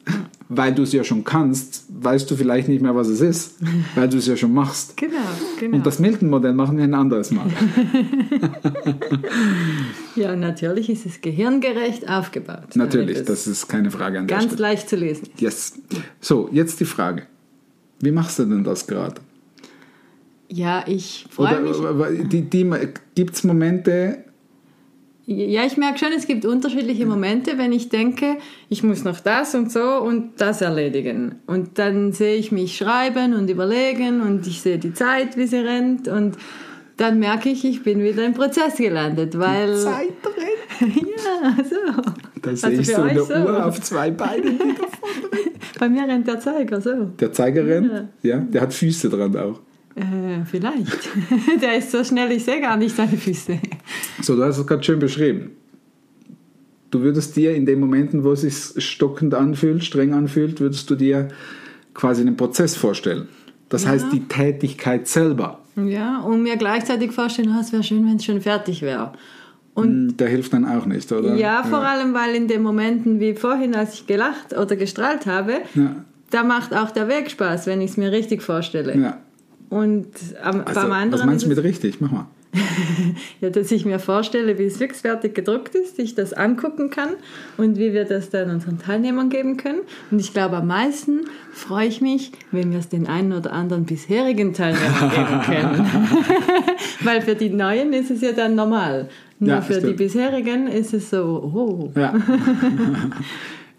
Weil 0.56 0.74
du 0.74 0.84
es 0.84 0.94
ja 0.94 1.04
schon 1.04 1.24
kannst, 1.24 1.86
weißt 1.90 2.30
du 2.30 2.36
vielleicht 2.36 2.68
nicht 2.68 2.82
mehr, 2.82 2.96
was 2.96 3.08
es 3.08 3.22
ist, 3.22 3.56
weil 3.96 4.10
du 4.10 4.18
es 4.18 4.28
ja 4.28 4.38
schon 4.38 4.54
machst. 4.54 4.98
Genau, 4.98 5.16
genau. 5.60 5.78
Und 5.78 5.86
das 5.86 6.00
Milton-Modell 6.00 6.54
machen 6.54 6.78
wir 6.78 6.84
ein 6.84 6.94
anderes 6.94 7.32
Mal. 7.32 7.46
ja, 10.16 10.36
natürlich 10.36 10.90
ist 10.90 11.06
es 11.06 11.22
gehirngerecht 11.22 12.10
aufgebaut. 12.10 12.76
Natürlich, 12.76 13.24
das 13.24 13.48
ist 13.48 13.68
keine 13.68 13.92
Frage 13.92 14.20
an 14.20 14.28
der 14.28 14.38
ganz 14.38 14.58
leicht 14.58 14.90
zu 14.90 14.96
lesen. 14.96 15.30
Yes. 15.38 15.74
So, 16.20 16.50
jetzt 16.52 16.80
die 16.80 16.86
Frage. 16.86 17.24
Wie 18.00 18.12
machst 18.12 18.40
du 18.40 18.46
denn 18.46 18.64
das 18.64 18.86
gerade? 18.86 19.16
Ja, 20.50 20.84
ich 20.86 21.26
freue 21.30 21.62
mich. 21.62 21.78
Gibt 23.16 23.36
es 23.36 23.44
Momente, 23.44 24.24
Ja, 25.26 25.64
ich 25.66 25.78
merke 25.78 26.00
schon, 26.00 26.10
es 26.16 26.28
gibt 26.28 26.44
unterschiedliche 26.46 27.06
Momente, 27.06 27.58
wenn 27.58 27.72
ich 27.72 27.88
denke, 27.88 28.38
ich 28.68 28.84
muss 28.84 29.06
noch 29.06 29.22
das 29.22 29.56
und 29.56 29.72
so 29.72 29.80
und 30.02 30.32
das 30.42 30.62
erledigen. 30.62 31.36
Und 31.48 31.80
dann 31.80 32.12
sehe 32.12 32.36
ich 32.36 32.52
mich 32.52 32.76
schreiben 32.76 33.34
und 33.34 33.50
überlegen 33.50 34.22
und 34.22 34.46
ich 34.48 34.62
sehe 34.62 34.78
die 34.80 34.94
Zeit, 34.94 35.38
wie 35.38 35.48
sie 35.48 35.58
rennt 35.60 36.10
und 36.10 36.38
dann 36.98 37.20
merke 37.20 37.50
ich, 37.50 37.64
ich 37.66 37.84
bin 37.84 38.04
wieder 38.04 38.26
im 38.26 38.34
Prozess 38.34 38.76
gelandet, 38.76 39.40
weil... 39.40 39.76
Zeit 39.78 40.10
drin? 40.22 40.92
ja, 41.08 41.64
so. 41.64 42.02
Da 42.42 42.50
Also 42.52 42.68
sehe 42.68 42.80
ich 42.82 42.88
für 42.88 42.96
so 42.96 43.02
eine 43.04 43.22
so. 43.22 43.34
Uhr 43.34 43.66
auf 43.66 43.82
zwei 43.82 44.12
Beinen. 44.12 44.60
die 44.60 44.76
da- 44.76 45.80
Bei 45.80 45.88
mir 45.90 46.04
rennt 46.04 46.28
der 46.28 46.40
Zeiger 46.42 46.82
so. 46.82 47.06
Der 47.20 47.32
Zeiger 47.32 47.66
rennt, 47.66 48.10
ja, 48.24 48.38
der 48.40 48.62
hat 48.62 48.74
Füße 48.74 49.10
dran 49.10 49.36
auch. 49.38 49.62
Äh, 49.96 50.44
vielleicht. 50.46 51.10
der 51.62 51.78
ist 51.78 51.92
so 51.92 52.04
schnell, 52.04 52.32
ich 52.32 52.44
sehe 52.44 52.60
gar 52.62 52.78
nicht 52.78 52.96
seine 52.96 53.16
Füße. 53.18 53.60
So, 54.22 54.36
du 54.36 54.44
hast 54.44 54.58
es 54.58 54.66
gerade 54.66 54.84
schön 54.84 55.00
beschrieben. 55.00 55.52
Du 56.92 57.02
würdest 57.02 57.36
dir 57.36 57.56
in 57.56 57.66
den 57.66 57.80
Momenten, 57.80 58.24
wo 58.24 58.32
es 58.34 58.42
sich 58.42 58.84
stockend 58.86 59.34
anfühlt, 59.34 59.84
streng 59.84 60.14
anfühlt, 60.14 60.60
würdest 60.60 60.90
du 60.90 60.96
dir 60.96 61.30
quasi 61.94 62.22
einen 62.22 62.38
Prozess 62.38 62.76
vorstellen. 62.76 63.28
Das 63.70 63.88
heißt, 63.88 64.08
die 64.12 64.28
Tätigkeit 64.28 65.08
selber, 65.08 65.60
Ja, 65.76 66.20
und 66.22 66.44
mir 66.44 66.58
gleichzeitig 66.58 67.12
vorstellen, 67.12 67.54
oh, 67.56 67.60
es 67.60 67.72
wäre 67.72 67.82
schön, 67.84 68.06
wenn 68.08 68.18
es 68.18 68.26
schon 68.26 68.42
fertig 68.42 68.84
wäre. 68.84 69.14
Und 69.74 70.06
mh, 70.08 70.14
der 70.14 70.28
hilft 70.30 70.54
dann 70.54 70.66
auch 70.66 70.86
nicht, 70.86 71.12
oder? 71.12 71.34
Ja, 71.36 71.64
vor 71.64 71.80
allem, 71.80 72.14
weil 72.14 72.36
in 72.36 72.48
den 72.48 72.62
Momenten 72.62 73.20
wie 73.20 73.34
vorhin, 73.34 73.74
als 73.74 73.96
ich 73.96 74.06
gelacht 74.06 74.56
oder 74.56 74.76
gestrahlt 74.76 75.26
habe, 75.26 75.62
Ja. 75.74 75.96
da 76.30 76.44
macht 76.44 76.76
auch 76.76 76.92
der 76.92 77.08
Weg 77.08 77.32
Spaß, 77.32 77.66
wenn 77.66 77.82
ich 77.82 77.92
es 77.92 77.98
mir 77.98 78.12
richtig 78.12 78.44
vorstelle. 78.44 78.96
Ja. 78.96 79.18
Und 79.74 80.08
am, 80.44 80.62
Also, 80.66 80.82
beim 80.82 80.92
anderen 80.92 81.20
was 81.22 81.26
meinst 81.26 81.46
du 81.46 81.50
mit 81.50 81.58
richtig? 81.64 82.00
Mach 82.00 82.12
mal. 82.12 82.28
ja, 83.42 83.50
dass 83.50 83.72
ich 83.72 83.84
mir 83.84 83.98
vorstelle, 83.98 84.60
wie 84.60 84.66
es 84.66 84.78
fixfertig 84.78 85.34
gedruckt 85.34 85.74
ist, 85.74 85.98
ich 85.98 86.14
das 86.14 86.34
angucken 86.34 86.92
kann 86.92 87.10
und 87.58 87.80
wie 87.80 87.94
wir 87.94 88.06
das 88.06 88.30
dann 88.30 88.52
unseren 88.52 88.78
Teilnehmern 88.78 89.30
geben 89.32 89.58
können. 89.58 89.80
Und 90.12 90.20
ich 90.20 90.34
glaube, 90.34 90.58
am 90.58 90.68
meisten 90.68 91.22
freue 91.52 91.88
ich 91.88 92.00
mich, 92.02 92.32
wenn 92.52 92.72
wir 92.72 92.78
es 92.78 92.90
den 92.90 93.08
einen 93.08 93.34
oder 93.34 93.54
anderen 93.54 93.86
bisherigen 93.86 94.54
Teilnehmern 94.54 95.10
geben 95.10 95.42
können. 95.46 95.88
weil 97.04 97.22
für 97.24 97.34
die 97.34 97.50
Neuen 97.50 97.92
ist 97.94 98.12
es 98.12 98.22
ja 98.22 98.34
dann 98.34 98.54
normal. 98.54 99.10
Nur 99.40 99.50
Ja, 99.50 99.62
für 99.62 99.74
die 99.74 99.80
stimmt. 99.80 99.98
bisherigen 99.98 100.68
ist 100.68 100.94
es 100.94 101.10
so, 101.10 101.24
oh, 101.24 101.92
Ja. 102.00 102.14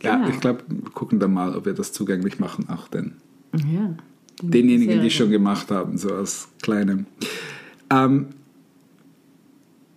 ja, 0.03 0.17
Genau. 0.17 0.29
ich 0.31 0.41
glaube, 0.41 0.65
wir 0.67 0.91
gucken 0.91 1.21
dann 1.21 1.33
mal, 1.33 1.55
ob 1.57 1.65
wir 1.65 1.75
das 1.75 1.93
zugänglich 1.93 2.41
machen, 2.41 2.67
auch 2.69 2.89
denn. 2.89 3.13
ja. 3.55 3.91
Denjenigen, 4.43 4.95
Sehr 4.95 5.00
die 5.00 5.07
es 5.09 5.12
schon 5.12 5.31
gemacht 5.31 5.71
haben, 5.71 5.99
so 5.99 6.14
als 6.14 6.49
kleine. 6.62 7.05
Ähm, 7.91 8.26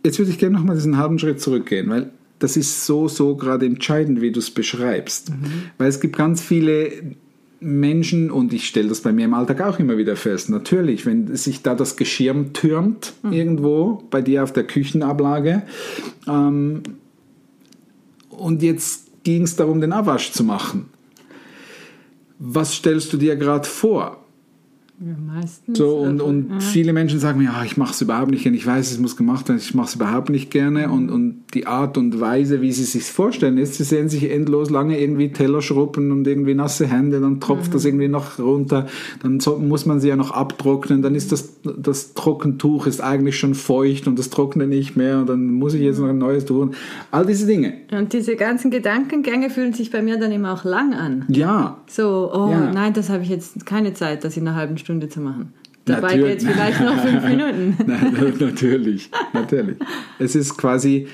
jetzt 0.03 0.19
würde 0.19 0.31
ich 0.31 0.37
gerne 0.37 0.57
nochmal 0.57 0.75
diesen 0.75 0.97
halben 0.97 1.19
Schritt 1.19 1.41
zurückgehen, 1.41 1.89
weil 1.89 2.11
das 2.39 2.55
ist 2.55 2.85
so, 2.85 3.07
so 3.07 3.35
gerade 3.35 3.65
entscheidend, 3.65 4.21
wie 4.21 4.31
du 4.31 4.39
es 4.39 4.51
beschreibst. 4.51 5.31
Weil 5.77 5.87
es 5.87 5.99
gibt 5.99 6.15
ganz 6.17 6.41
viele 6.41 6.91
Menschen, 7.59 8.29
und 8.29 8.53
ich 8.53 8.67
stelle 8.67 8.89
das 8.89 9.01
bei 9.01 9.11
mir 9.11 9.25
im 9.25 9.33
Alltag 9.33 9.61
auch 9.61 9.79
immer 9.79 9.97
wieder 9.97 10.15
fest, 10.15 10.49
natürlich, 10.49 11.05
wenn 11.05 11.35
sich 11.35 11.63
da 11.63 11.73
das 11.73 11.95
Geschirr 11.95 12.53
türmt 12.53 13.13
irgendwo 13.31 14.03
bei 14.11 14.21
dir 14.21 14.43
auf 14.43 14.53
der 14.53 14.65
Küchenablage 14.65 15.63
ähm, 16.27 16.83
und 18.29 18.61
jetzt 18.61 19.07
ging 19.23 19.43
es 19.43 19.55
darum, 19.55 19.81
den 19.81 19.91
Abwasch 19.91 20.31
zu 20.31 20.43
machen. 20.43 20.85
Was 22.37 22.75
stellst 22.75 23.11
du 23.11 23.17
dir 23.17 23.35
gerade 23.35 23.67
vor? 23.67 24.23
Ja, 24.99 25.15
meistens. 25.35 25.77
So, 25.77 25.97
und, 25.97 26.21
und 26.23 26.49
ja. 26.49 26.59
viele 26.59 26.91
Menschen 26.91 27.19
sagen 27.19 27.37
mir, 27.37 27.45
ja, 27.45 27.63
ich 27.63 27.77
mache 27.77 27.91
es 27.93 28.01
überhaupt 28.01 28.31
nicht 28.31 28.41
gerne. 28.41 28.57
Ich 28.57 28.65
weiß, 28.65 28.89
es 28.91 28.97
muss 28.99 29.15
gemacht 29.15 29.47
werden, 29.47 29.59
ich 29.59 29.75
mache 29.75 29.89
es 29.89 29.95
überhaupt 29.95 30.31
nicht 30.31 30.49
gerne. 30.49 30.89
Und, 30.89 31.11
und 31.11 31.43
die 31.53 31.67
Art 31.67 31.99
und 31.99 32.19
Weise, 32.19 32.61
wie 32.61 32.71
sie 32.71 32.83
sich 32.83 33.03
vorstellen, 33.03 33.59
ist, 33.59 33.75
sie 33.75 33.83
sehen 33.83 34.09
sich 34.09 34.31
endlos 34.31 34.71
lange 34.71 34.99
irgendwie 34.99 35.31
Teller 35.31 35.61
schruppen 35.61 36.11
und 36.11 36.25
irgendwie 36.25 36.55
nasse 36.55 36.87
Hände, 36.87 37.21
dann 37.21 37.39
tropft 37.39 37.75
das 37.75 37.85
irgendwie 37.85 38.07
noch 38.07 38.39
runter, 38.39 38.87
dann 39.21 39.39
muss 39.67 39.85
man 39.85 39.99
sie 39.99 40.07
ja 40.07 40.15
noch 40.15 40.31
abtrocknen, 40.31 41.03
dann 41.03 41.13
ist 41.13 41.31
das, 41.31 41.61
das 41.61 42.15
Trockentuch 42.15 42.87
ist 42.87 42.99
eigentlich 42.99 43.37
schon 43.37 43.53
feucht 43.53 44.07
und 44.07 44.17
das 44.17 44.31
trocknet 44.31 44.67
nicht 44.69 44.97
mehr 44.97 45.19
und 45.19 45.29
dann 45.29 45.53
muss 45.53 45.75
ich 45.75 45.81
jetzt 45.81 45.99
noch 45.99 46.09
ein 46.09 46.17
neues 46.17 46.45
tun. 46.45 46.73
All 47.11 47.25
diese 47.27 47.45
Dinge. 47.45 47.73
Und 47.91 48.13
diese 48.13 48.35
ganzen 48.35 48.71
Gedankengänge 48.71 49.51
fühlen 49.51 49.73
sich 49.73 49.91
bei 49.91 50.01
mir 50.01 50.17
dann 50.17 50.31
immer 50.31 50.53
auch 50.53 50.63
lang 50.63 50.95
an. 50.95 51.25
Ja, 51.27 51.77
So, 51.87 52.31
oh 52.33 52.49
Ja. 52.49 52.71
nein, 52.73 52.93
das 52.93 53.09
habe 53.09 53.21
ich 53.21 53.29
jetzt 53.29 53.65
keine 53.67 53.93
Zeit, 53.93 54.23
das 54.23 54.35
in 54.37 54.47
einer 54.47 54.57
halben 54.57 54.77
Stunde 54.77 54.86
zu 55.09 55.19
machen. 55.21 55.53
Dabei 55.85 56.17
geht 56.17 56.39
es 56.39 56.47
vielleicht 56.47 56.81
noch 56.81 56.99
fünf 57.01 57.23
Minuten. 57.27 57.77
Nein, 57.85 58.33
natürlich, 58.39 59.09
natürlich. 59.33 59.77
Es 60.19 60.35
ist 60.35 60.57
quasi 60.57 61.07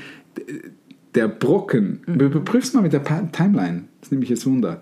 der 1.14 1.28
Brocken. 1.28 2.02
Überprüf's 2.08 2.74
mal 2.74 2.82
mit 2.82 2.94
der 2.94 3.04
Timeline. 3.32 3.84
Das 4.02 4.12
nehme 4.12 4.24
ich 4.24 4.30
jetzt 4.30 4.46
Wunder. 4.46 4.82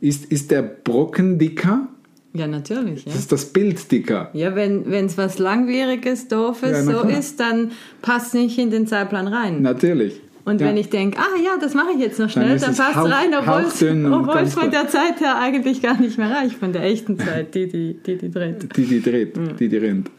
Ist, 0.00 0.24
ist 0.32 0.50
der 0.50 0.62
Brocken 0.62 1.38
dicker? 1.38 1.88
Ja, 2.34 2.46
natürlich. 2.46 3.04
Ja, 3.04 3.12
Ist 3.12 3.30
das 3.30 3.44
Bild 3.52 3.92
dicker? 3.92 4.30
ja 4.32 4.56
wenn 4.56 4.86
es 4.90 5.18
was 5.18 5.38
Langwieriges, 5.38 6.28
Doofes 6.28 6.70
Ja, 6.70 6.82
so 6.82 7.02
ist, 7.06 7.38
dann 7.38 7.72
passt 8.00 8.32
nicht 8.32 8.58
in 8.58 8.70
den 8.70 8.86
Zeitplan 8.86 9.28
rein. 9.28 9.60
Natürlich. 9.60 10.20
Und 10.44 10.60
Ja. 10.60 10.66
wenn 10.66 10.76
ich 10.76 10.90
denke, 10.90 11.18
ah 11.18 11.40
ja, 11.42 11.56
das 11.60 11.74
mache 11.74 11.92
ich 11.94 12.00
jetzt 12.00 12.18
noch 12.18 12.28
schnell, 12.28 12.58
dann 12.58 12.72
es 12.72 12.76
passt 12.78 12.96
hauch- 12.96 13.08
rein, 13.10 13.32
obwohl 13.34 14.40
es 14.42 14.54
von 14.54 14.70
der 14.72 14.88
Zeit 14.88 15.20
her 15.20 15.38
eigentlich 15.38 15.80
gar 15.80 16.00
nicht 16.00 16.18
mehr 16.18 16.30
reicht, 16.30 16.56
von 16.56 16.72
der 16.72 16.82
echten 16.82 17.16
Zeit, 17.18 17.54
die 17.54 17.68
die, 17.68 17.94
die, 18.04 18.18
die 18.18 18.30
dreht. 18.30 18.76
Die, 18.76 18.84
die 18.84 19.00
dreht, 19.00 19.36
die, 19.60 19.68
die 19.68 19.76
rennt. 19.76 20.10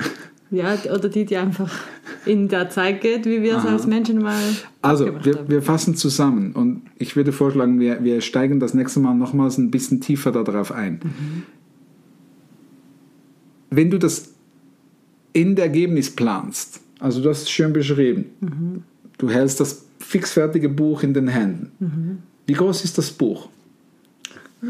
Ja, 0.49 0.75
oder 0.93 1.09
die, 1.09 1.25
die 1.25 1.35
einfach 1.35 1.73
in 2.25 2.47
der 2.47 2.69
Zeit 2.69 3.01
geht, 3.01 3.25
wie 3.25 3.41
wir 3.41 3.57
es 3.57 3.65
als 3.65 3.87
Menschen 3.87 4.21
mal 4.21 4.39
Also, 4.81 5.07
wir, 5.23 5.49
wir 5.49 5.61
fassen 5.63 5.95
zusammen 5.95 6.53
und 6.53 6.83
ich 6.99 7.15
würde 7.15 7.31
vorschlagen, 7.31 7.79
wir, 7.79 8.03
wir 8.03 8.21
steigen 8.21 8.59
das 8.59 8.73
nächste 8.75 8.99
Mal 8.99 9.15
nochmals 9.15 9.57
ein 9.57 9.71
bisschen 9.71 9.99
tiefer 9.99 10.31
darauf 10.31 10.71
ein. 10.71 11.01
Wenn 13.71 13.89
du 13.89 13.97
das 13.97 14.33
Endergebnis 15.33 16.15
planst, 16.15 16.81
also 16.99 17.21
du 17.21 17.29
hast 17.29 17.41
es 17.43 17.49
schön 17.49 17.73
beschrieben, 17.73 18.83
du 19.23 19.29
hältst 19.29 19.59
das 19.59 19.85
fixfertige 19.99 20.69
Buch 20.69 21.03
in 21.03 21.13
den 21.13 21.29
Händen. 21.29 22.23
Wie 22.45 22.53
groß 22.53 22.83
ist 22.83 22.97
das 22.97 23.09
Buch? 23.11 23.47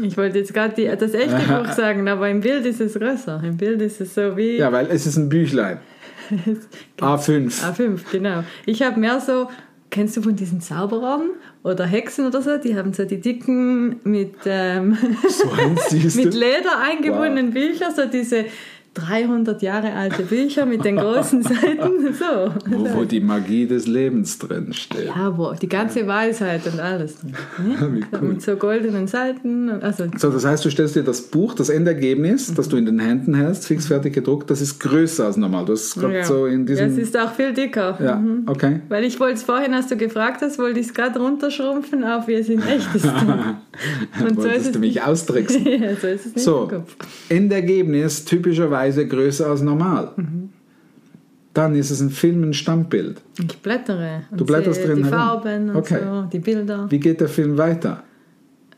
Ich 0.02 0.16
wollte 0.16 0.38
jetzt 0.38 0.54
gerade 0.54 0.96
das 0.96 1.14
echte 1.14 1.42
Buch 1.48 1.72
sagen, 1.72 2.08
aber 2.08 2.28
im 2.28 2.40
Bild 2.40 2.64
ist 2.66 2.80
es 2.80 2.94
größer. 2.94 3.42
Im 3.44 3.56
Bild 3.56 3.80
ist 3.82 4.00
es 4.00 4.14
so 4.14 4.36
wie 4.36 4.56
Ja, 4.56 4.72
weil 4.72 4.86
es 4.90 5.06
ist 5.06 5.16
ein 5.16 5.28
Büchlein. 5.28 5.78
A5. 7.00 7.62
A5, 7.62 8.00
genau. 8.10 8.44
Ich 8.64 8.82
habe 8.82 8.98
mehr 8.98 9.20
so, 9.20 9.48
kennst 9.90 10.16
du 10.16 10.22
von 10.22 10.34
diesen 10.34 10.60
Zauberern 10.60 11.30
oder 11.62 11.84
Hexen 11.84 12.26
oder 12.26 12.40
so? 12.42 12.56
Die 12.56 12.76
haben 12.76 12.92
so 12.92 13.04
die 13.04 13.20
dicken 13.20 14.00
mit, 14.04 14.34
ähm, 14.46 14.96
So 15.28 15.46
mit. 16.22 16.34
Leder 16.34 16.80
eingebundenen 16.80 17.52
Bücher, 17.52 17.90
so 17.94 18.06
diese 18.06 18.46
300 18.94 19.60
Jahre 19.62 19.92
alte 19.92 20.22
Bücher 20.22 20.66
mit 20.66 20.84
den 20.84 20.96
großen 20.96 21.42
Seiten. 21.42 22.12
So. 22.14 22.52
Wo, 22.66 22.94
wo 23.00 23.04
die 23.04 23.20
Magie 23.20 23.66
des 23.66 23.86
Lebens 23.86 24.38
drin 24.38 24.72
steht. 24.72 25.06
Ja, 25.06 25.36
wo 25.36 25.52
die 25.52 25.68
ganze 25.68 26.06
Weisheit 26.06 26.66
und 26.66 26.78
alles 26.80 27.16
drin. 27.18 27.34
Wie 27.94 28.04
cool. 28.12 28.28
Mit 28.28 28.42
so 28.42 28.56
goldenen 28.56 29.06
Seiten. 29.06 29.68
Also, 29.82 30.04
So, 30.16 30.30
das 30.30 30.44
heißt, 30.44 30.64
du 30.64 30.70
stellst 30.70 30.94
dir 30.96 31.02
das 31.02 31.22
Buch, 31.22 31.54
das 31.54 31.68
Endergebnis, 31.68 32.54
das 32.54 32.68
du 32.68 32.76
in 32.76 32.86
den 32.86 33.00
Händen 33.00 33.34
hältst, 33.34 33.66
fixfertig 33.66 34.12
gedruckt, 34.14 34.50
das 34.50 34.60
ist 34.60 34.78
größer 34.78 35.26
als 35.26 35.36
normal. 35.36 35.64
Gerade 35.64 36.14
ja. 36.14 36.24
so 36.24 36.46
in 36.46 36.66
diesem. 36.66 36.96
ist 36.98 37.16
auch 37.18 37.32
viel 37.32 37.52
dicker. 37.52 37.98
Ja, 38.02 38.16
Mhm. 38.16 38.44
okay. 38.46 38.80
Weil 38.88 39.04
ich 39.04 39.18
wollte 39.18 39.34
es 39.34 39.42
vorhin, 39.42 39.74
als 39.74 39.88
du 39.88 39.96
gefragt 39.96 40.40
hast, 40.42 40.58
wollte 40.58 40.78
ich 40.80 40.86
es 40.86 40.94
gerade 40.94 41.18
runterschrumpfen 41.18 42.04
auf, 42.04 42.28
wie 42.28 42.34
es 42.34 42.48
in 42.48 42.60
echt 42.62 42.94
ist. 42.94 43.04
Und 43.06 43.12
so 44.20 44.26
ist 44.26 44.36
Wolltest 44.36 44.66
es 44.66 44.72
du 44.72 44.78
mich 44.78 45.02
austricksen? 45.02 45.64
ja, 45.66 45.96
so 45.96 46.06
ist 46.06 46.26
es 46.26 46.34
nicht 46.34 46.44
So, 46.44 46.62
im 46.64 46.68
Kopf. 46.68 46.96
Endergebnis 47.28 48.24
typischerweise 48.24 48.83
größer 48.92 49.46
als 49.46 49.62
normal. 49.62 50.10
Mhm. 50.16 50.50
Dann 51.54 51.74
ist 51.76 51.90
es 51.90 52.00
ein 52.00 52.10
Film, 52.10 52.42
ein 52.42 52.52
Standbild. 52.54 53.20
Ich 53.38 53.58
blättere. 53.62 54.22
Du 54.36 54.44
blätterst 54.44 54.84
drin 54.84 54.96
Die 54.96 55.04
herum. 55.04 55.18
Farben 55.18 55.70
und 55.70 55.76
Okay. 55.76 55.98
so, 56.04 56.22
die 56.32 56.40
Bilder. 56.40 56.86
Wie 56.90 56.98
geht 56.98 57.20
der 57.20 57.28
Film 57.28 57.56
weiter? 57.56 58.02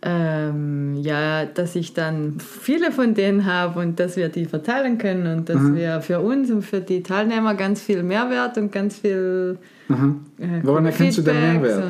Ähm, 0.03 0.95
ja, 1.01 1.47
dass 1.47 1.75
ich 1.75 1.95
dann 1.95 2.39
viele 2.39 2.93
von 2.93 3.15
denen 3.15 3.47
habe 3.47 3.81
und 3.81 3.99
dass 3.99 4.17
wir 4.17 4.29
die 4.29 4.45
verteilen 4.45 4.99
können 4.99 5.39
und 5.39 5.49
dass 5.49 5.75
wir 5.75 6.01
für 6.03 6.21
uns 6.21 6.51
und 6.51 6.63
für 6.63 6.81
die 6.81 7.03
Teilnehmer 7.03 7.55
ganz 7.55 7.81
viel 7.81 8.03
Mehrwert 8.03 8.59
und 8.59 8.71
ganz 8.71 8.99
viel 8.99 9.57
Aha. 9.89 10.15
äh, 10.39 10.61
Woran 10.63 10.85
erkennst 10.87 11.19
du 11.19 11.23
den 11.23 11.41
Mehrwert? 11.41 11.83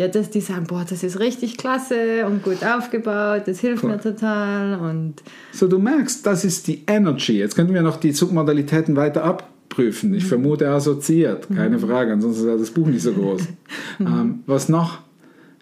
Ja, 0.00 0.08
dass 0.08 0.30
die 0.30 0.40
sagen, 0.40 0.64
boah, 0.66 0.82
das 0.88 1.02
ist 1.02 1.20
richtig 1.20 1.58
klasse 1.58 2.24
und 2.26 2.42
gut 2.42 2.64
aufgebaut, 2.64 3.42
das 3.44 3.60
hilft 3.60 3.84
Cool. 3.84 3.90
mir 3.90 4.00
total 4.00 4.80
und 4.80 5.16
So, 5.52 5.68
du 5.68 5.78
merkst, 5.78 6.24
das 6.24 6.42
ist 6.42 6.68
die 6.68 6.84
Energy. 6.86 7.34
Jetzt 7.38 7.54
könnten 7.54 7.74
wir 7.74 7.82
noch 7.82 7.98
die 7.98 8.12
Submodalitäten 8.12 8.96
weiter 8.96 9.22
abprüfen. 9.24 10.08
Mhm. 10.08 10.14
Ich 10.14 10.24
vermute 10.24 10.70
assoziiert, 10.70 11.48
keine 11.54 11.78
Frage, 11.78 12.14
ansonsten 12.14 12.46
wäre 12.46 12.56
das 12.56 12.70
Buch 12.70 12.86
nicht 12.86 13.02
so 13.02 13.12
groß. 13.12 13.42
ähm, 14.00 14.40
was 14.46 14.70
noch? 14.70 15.00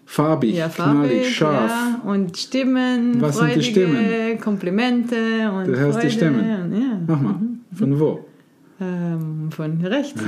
Farbig, 0.05 0.55
ja, 0.55 0.69
knallig, 0.69 1.01
farbig, 1.11 1.35
scharf. 1.35 1.71
ja, 1.71 2.09
und 2.09 2.37
Stimmen, 2.37 3.19
Was 3.19 3.35
sind 3.39 3.47
die 3.47 3.51
freudige 3.55 3.63
Stimmen? 3.71 4.39
Komplimente 4.39 5.51
und 5.51 5.67
Du 5.67 5.77
hörst 5.77 5.97
die 5.97 6.07
Freude 6.07 6.11
Stimmen. 6.11 6.63
Und, 6.63 6.81
ja, 6.81 7.01
Mach 7.05 7.19
mal, 7.21 7.35
von 7.73 7.99
wo? 7.99 8.25
Ähm, 8.81 9.51
von 9.51 9.85
rechts. 9.85 10.19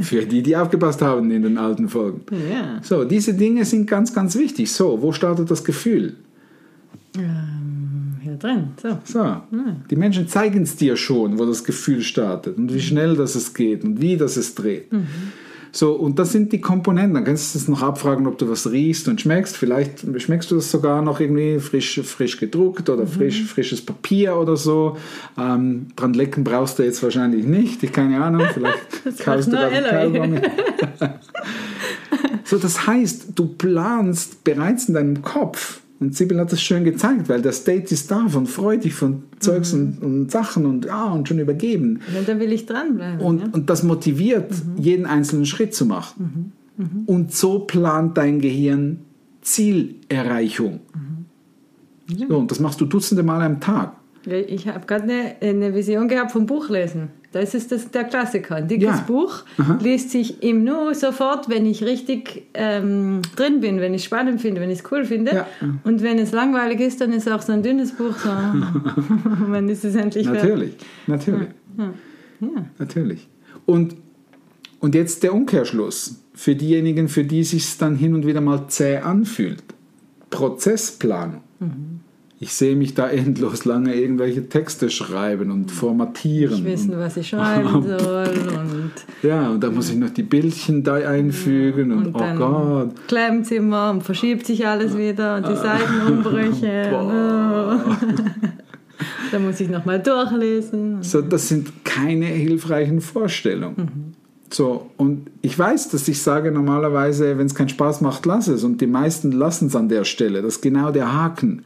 Für 0.00 0.24
die, 0.24 0.42
die 0.42 0.56
aufgepasst 0.56 1.02
haben 1.02 1.30
in 1.30 1.42
den 1.42 1.58
alten 1.58 1.88
Folgen. 1.88 2.22
ja. 2.30 2.80
So, 2.82 3.04
diese 3.04 3.34
Dinge 3.34 3.64
sind 3.64 3.86
ganz, 3.86 4.12
ganz 4.12 4.36
wichtig. 4.36 4.72
So, 4.72 5.00
wo 5.02 5.12
startet 5.12 5.50
das 5.50 5.64
Gefühl? 5.64 6.16
Ähm, 7.16 8.16
hier 8.22 8.36
drin. 8.36 8.68
So. 8.82 8.98
So, 9.04 9.36
die 9.90 9.96
Menschen 9.96 10.28
zeigen 10.28 10.62
es 10.62 10.76
dir 10.76 10.96
schon, 10.96 11.38
wo 11.38 11.44
das 11.44 11.64
Gefühl 11.64 12.02
startet 12.02 12.56
und 12.56 12.72
wie 12.72 12.80
schnell 12.80 13.16
das 13.16 13.34
es 13.34 13.54
geht 13.54 13.84
und 13.84 14.00
wie 14.00 14.16
das 14.16 14.36
es 14.36 14.54
dreht. 14.54 14.86
So, 15.72 15.92
und 15.92 16.18
das 16.18 16.32
sind 16.32 16.52
die 16.52 16.60
Komponenten. 16.60 17.14
Dann 17.14 17.24
kannst 17.24 17.54
du 17.54 17.58
es 17.58 17.68
noch 17.68 17.82
abfragen, 17.82 18.26
ob 18.26 18.38
du 18.38 18.48
was 18.48 18.70
riechst 18.70 19.08
und 19.08 19.20
schmeckst. 19.20 19.56
Vielleicht 19.56 20.00
schmeckst 20.20 20.50
du 20.50 20.56
das 20.56 20.70
sogar 20.70 21.02
noch 21.02 21.20
irgendwie 21.20 21.58
frisch, 21.60 22.00
frisch 22.04 22.38
gedruckt 22.38 22.88
oder 22.88 23.06
frisch, 23.06 23.44
frisches 23.44 23.84
Papier 23.84 24.36
oder 24.36 24.56
so. 24.56 24.96
Ähm, 25.38 25.88
dran 25.96 26.14
lecken 26.14 26.44
brauchst 26.44 26.78
du 26.78 26.82
jetzt 26.82 27.02
wahrscheinlich 27.02 27.44
nicht. 27.44 27.82
Ich 27.82 27.92
keine 27.92 28.22
Ahnung. 28.22 28.46
Vielleicht 28.54 29.24
kaufst 29.24 29.52
du. 29.52 29.56
Kaugummi. 29.56 30.40
So, 32.46 32.58
das 32.58 32.86
heißt, 32.86 33.30
du 33.34 33.48
planst 33.48 34.44
bereits 34.44 34.86
in 34.86 34.94
deinem 34.94 35.20
Kopf. 35.20 35.80
Und 35.98 36.14
Sibyl 36.14 36.38
hat 36.38 36.52
das 36.52 36.60
schön 36.60 36.84
gezeigt, 36.84 37.28
weil 37.28 37.40
der 37.40 37.52
State 37.52 37.92
ist 37.94 38.10
da 38.10 38.28
von 38.28 38.46
freudig, 38.46 38.92
von 38.92 39.22
Zeugs 39.38 39.72
und, 39.72 40.02
und 40.02 40.30
Sachen 40.30 40.66
und 40.66 40.84
ja, 40.84 41.06
und 41.06 41.26
schon 41.26 41.38
übergeben. 41.38 42.00
Ja, 42.14 42.20
da 42.20 42.38
will 42.38 42.52
ich 42.52 42.66
dranbleiben. 42.66 43.20
Und, 43.20 43.40
ja. 43.40 43.46
und 43.52 43.70
das 43.70 43.82
motiviert, 43.82 44.52
jeden 44.76 45.06
einzelnen 45.06 45.46
Schritt 45.46 45.74
zu 45.74 45.86
machen. 45.86 46.52
Und 47.06 47.32
so 47.32 47.60
plant 47.60 48.18
dein 48.18 48.40
Gehirn 48.40 48.98
Zielerreichung. 49.40 50.80
So, 52.28 52.36
und 52.36 52.50
das 52.50 52.60
machst 52.60 52.80
du 52.80 52.84
dutzende 52.84 53.22
Male 53.22 53.44
am 53.44 53.60
Tag. 53.60 53.96
Ja, 54.26 54.36
Ich 54.36 54.68
habe 54.68 54.86
gerade 54.86 55.04
eine, 55.04 55.36
eine 55.40 55.74
Vision 55.74 56.08
gehabt 56.08 56.32
vom 56.32 56.46
Buchlesen. 56.46 57.08
Das 57.32 57.54
ist 57.54 57.70
das, 57.70 57.90
der 57.90 58.04
Klassiker. 58.04 58.56
Ein 58.56 58.68
dickes 58.68 58.86
Ja. 58.86 59.04
Buch 59.06 59.44
liest 59.80 60.10
sich 60.10 60.42
im 60.42 60.64
Nu 60.64 60.94
sofort, 60.94 61.48
wenn 61.50 61.66
ich 61.66 61.84
richtig 61.84 62.46
ähm, 62.54 63.20
drin 63.36 63.60
bin, 63.60 63.78
wenn 63.80 63.92
ich 63.92 64.02
es 64.02 64.04
spannend 64.06 64.40
finde, 64.40 64.60
wenn 64.60 64.70
ich 64.70 64.78
es 64.80 64.90
cool 64.90 65.04
finde. 65.04 65.34
Ja. 65.34 65.46
Und 65.84 66.02
wenn 66.02 66.18
es 66.18 66.32
langweilig 66.32 66.80
ist, 66.80 67.00
dann 67.00 67.12
ist 67.12 67.30
auch 67.30 67.42
so 67.42 67.52
ein 67.52 67.62
dünnes 67.62 67.92
Buch 67.92 68.16
so. 68.16 68.28
Wann 69.48 69.68
ist 69.68 69.84
es 69.84 69.94
endlich? 69.96 70.26
Natürlich, 70.26 70.76
natürlich. 71.06 71.48
Natürlich. 72.78 73.28
Und, 73.66 73.96
und 74.80 74.94
jetzt 74.94 75.22
der 75.22 75.34
Umkehrschluss. 75.34 76.22
Für 76.34 76.54
diejenigen, 76.54 77.08
für 77.08 77.24
die 77.24 77.40
es 77.40 77.50
sich 77.50 77.78
dann 77.78 77.96
hin 77.96 78.14
und 78.14 78.26
wieder 78.26 78.42
mal 78.42 78.68
zäh 78.68 78.98
anfühlt. 78.98 79.64
Prozessplanung. 80.30 81.40
Ich 82.38 82.52
sehe 82.52 82.76
mich 82.76 82.92
da 82.94 83.08
endlos 83.08 83.64
lange 83.64 83.94
irgendwelche 83.94 84.48
Texte 84.48 84.90
schreiben 84.90 85.50
und 85.50 85.70
formatieren. 85.70 86.58
Ich 86.58 86.64
wissen, 86.64 86.94
und, 86.94 87.00
was 87.00 87.16
ich 87.16 87.28
schreiben 87.28 87.82
soll 87.98 88.28
und 88.28 88.90
ja, 89.22 89.50
und 89.50 89.62
da 89.62 89.70
muss 89.70 89.88
ich 89.88 89.96
noch 89.96 90.10
die 90.10 90.22
Bildchen 90.22 90.84
da 90.84 90.94
einfügen 90.94 91.92
und, 91.92 92.06
und 92.08 92.14
oh 92.14 92.18
dann 92.18 92.36
Gott. 92.36 93.06
klemmt 93.08 93.50
immer 93.52 93.90
und 93.90 94.02
verschiebt 94.02 94.44
sich 94.46 94.66
alles 94.66 94.96
wieder 94.96 95.36
und 95.36 95.48
die 95.48 95.56
Seitenumbrüche. 95.56 96.88
Boah. 96.90 97.96
da 99.32 99.38
muss 99.38 99.58
ich 99.60 99.70
nochmal 99.70 100.02
durchlesen. 100.02 101.02
So, 101.02 101.22
das 101.22 101.48
sind 101.48 101.84
keine 101.84 102.26
hilfreichen 102.26 103.00
Vorstellungen. 103.00 104.14
So, 104.52 104.90
und 104.96 105.30
ich 105.42 105.58
weiß, 105.58 105.88
dass 105.88 106.06
ich 106.06 106.22
sage 106.22 106.52
normalerweise, 106.52 107.36
wenn 107.38 107.46
es 107.46 107.54
keinen 107.54 107.68
Spaß 107.68 108.02
macht, 108.02 108.26
lass 108.26 108.46
es. 108.46 108.62
Und 108.62 108.80
die 108.80 108.86
meisten 108.86 109.32
lassen 109.32 109.68
es 109.68 109.76
an 109.76 109.88
der 109.88 110.04
Stelle. 110.04 110.42
Das 110.42 110.56
ist 110.56 110.60
genau 110.60 110.92
der 110.92 111.12
Haken. 111.12 111.64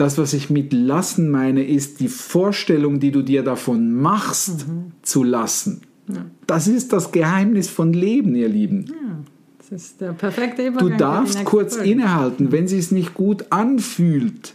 Das, 0.00 0.16
was 0.16 0.32
ich 0.32 0.48
mit 0.48 0.72
lassen 0.72 1.30
meine, 1.30 1.62
ist 1.62 2.00
die 2.00 2.08
Vorstellung, 2.08 3.00
die 3.00 3.10
du 3.10 3.20
dir 3.20 3.42
davon 3.42 3.92
machst, 3.92 4.64
zu 5.02 5.22
lassen. 5.22 5.82
Das 6.46 6.68
ist 6.68 6.94
das 6.94 7.12
Geheimnis 7.12 7.68
von 7.68 7.92
Leben, 7.92 8.34
ihr 8.34 8.48
Lieben. 8.48 8.86
Das 9.58 9.70
ist 9.70 10.00
der 10.00 10.14
perfekte 10.14 10.62
Du 10.62 10.68
Übergang. 10.68 10.88
die 10.90 10.96
darfst 10.96 11.44
kurz 11.44 11.76
Folge. 11.76 11.90
innehalten, 11.90 12.50
wenn 12.50 12.64
es 12.64 12.90
nicht 12.90 13.12
gut 13.12 13.44
anfühlt. 13.50 14.54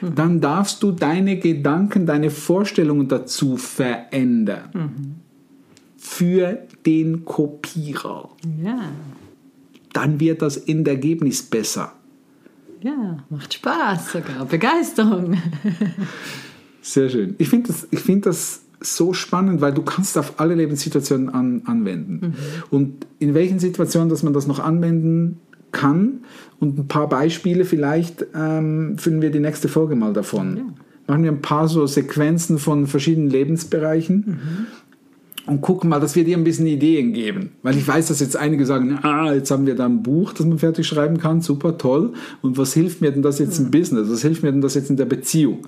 Dann 0.00 0.40
darfst 0.40 0.82
du 0.82 0.92
deine 0.92 1.38
Gedanken, 1.38 2.06
deine 2.06 2.30
Vorstellungen 2.30 3.08
dazu 3.08 3.58
verändern. 3.58 5.16
Für 5.98 6.60
den 6.86 7.26
Kopierer. 7.26 8.30
Ja, 8.64 8.80
Dann 9.92 10.18
wird 10.18 10.40
das 10.40 10.56
Endergebnis 10.56 11.42
besser. 11.42 11.92
Ja, 12.82 13.18
macht 13.30 13.54
Spaß 13.54 14.12
sogar. 14.12 14.44
Begeisterung. 14.46 15.36
Sehr 16.82 17.08
schön. 17.08 17.34
Ich 17.38 17.48
finde 17.48 17.68
das, 17.68 17.88
ich 17.90 18.00
find 18.00 18.26
das 18.26 18.62
so 18.80 19.12
spannend, 19.12 19.60
weil 19.60 19.74
du 19.74 19.82
kannst 19.82 20.16
auf 20.16 20.38
alle 20.38 20.54
Lebenssituationen 20.54 21.28
an, 21.28 21.62
anwenden. 21.66 22.34
Und 22.70 23.06
in 23.18 23.34
welchen 23.34 23.58
Situationen, 23.58 24.08
dass 24.08 24.22
man 24.22 24.32
das 24.32 24.46
noch 24.46 24.60
anwenden 24.60 25.40
kann 25.72 26.20
und 26.60 26.78
ein 26.78 26.88
paar 26.88 27.08
Beispiele 27.08 27.64
vielleicht 27.64 28.26
ähm, 28.34 28.96
füllen 28.98 29.20
wir 29.20 29.30
die 29.30 29.40
nächste 29.40 29.68
Folge 29.68 29.96
mal 29.96 30.12
davon. 30.12 30.74
Machen 31.06 31.24
wir 31.24 31.32
ein 31.32 31.42
paar 31.42 31.68
so 31.68 31.86
Sequenzen 31.86 32.58
von 32.58 32.86
verschiedenen 32.86 33.30
Lebensbereichen 33.30 34.66
und 35.48 35.62
gucken 35.62 35.88
mal, 35.90 35.98
dass 36.00 36.14
wir 36.14 36.24
dir 36.24 36.36
ein 36.36 36.44
bisschen 36.44 36.66
Ideen 36.66 37.12
geben. 37.12 37.52
Weil 37.62 37.76
ich 37.76 37.88
weiß, 37.88 38.08
dass 38.08 38.20
jetzt 38.20 38.36
einige 38.36 38.66
sagen, 38.66 38.98
ah, 39.02 39.32
jetzt 39.32 39.50
haben 39.50 39.66
wir 39.66 39.74
da 39.74 39.86
ein 39.86 40.02
Buch, 40.02 40.32
das 40.32 40.46
man 40.46 40.58
fertig 40.58 40.86
schreiben 40.86 41.18
kann, 41.18 41.40
super 41.40 41.78
toll. 41.78 42.12
Und 42.42 42.58
was 42.58 42.74
hilft 42.74 43.00
mir 43.00 43.10
denn 43.10 43.22
das 43.22 43.38
jetzt 43.38 43.58
im 43.58 43.70
Business? 43.70 44.10
Was 44.10 44.22
hilft 44.22 44.42
mir 44.42 44.52
denn 44.52 44.60
das 44.60 44.74
jetzt 44.74 44.90
in 44.90 44.96
der 44.96 45.06
Beziehung? 45.06 45.66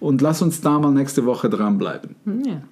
Und 0.00 0.20
lass 0.20 0.42
uns 0.42 0.60
da 0.60 0.78
mal 0.78 0.92
nächste 0.92 1.24
Woche 1.24 1.48
dranbleiben. 1.48 2.14
ja, 2.46 2.62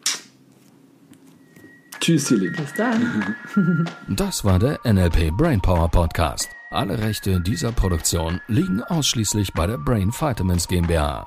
Tschüss, 2.00 2.30
ihr 2.30 2.38
Lieben. 2.38 2.56
bis 2.56 2.72
dann. 2.74 3.34
Das 4.08 4.44
war 4.44 4.58
der 4.58 4.80
NLP 4.84 5.36
Brainpower 5.36 5.88
Podcast. 5.88 6.48
Alle 6.70 6.98
Rechte 6.98 7.40
dieser 7.40 7.72
Produktion 7.72 8.40
liegen 8.48 8.82
ausschließlich 8.82 9.52
bei 9.54 9.66
der 9.66 9.78
Brain 9.78 10.10
Vitamins 10.12 10.68
GmbH. 10.68 11.26